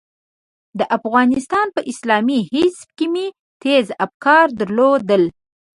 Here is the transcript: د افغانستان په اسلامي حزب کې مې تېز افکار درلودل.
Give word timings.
د 0.79 0.81
افغانستان 0.97 1.67
په 1.75 1.81
اسلامي 1.91 2.39
حزب 2.51 2.89
کې 2.97 3.05
مې 3.13 3.25
تېز 3.63 3.85
افکار 4.05 4.47
درلودل. 4.59 5.23